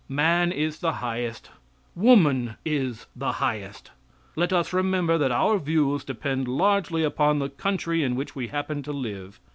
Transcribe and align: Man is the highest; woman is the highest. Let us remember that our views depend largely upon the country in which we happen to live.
Man 0.09 0.51
is 0.51 0.79
the 0.79 0.93
highest; 0.93 1.51
woman 1.93 2.55
is 2.65 3.05
the 3.15 3.33
highest. 3.33 3.91
Let 4.35 4.51
us 4.51 4.73
remember 4.73 5.19
that 5.19 5.31
our 5.31 5.59
views 5.59 6.03
depend 6.03 6.47
largely 6.47 7.03
upon 7.03 7.37
the 7.37 7.49
country 7.49 8.01
in 8.01 8.15
which 8.15 8.35
we 8.35 8.47
happen 8.47 8.81
to 8.81 8.91
live. 8.93 9.39